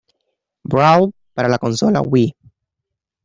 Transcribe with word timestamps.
Brawl 0.63 1.13
para 1.35 1.47
la 1.47 1.59
consola 1.59 2.01
Wii. 2.01 2.35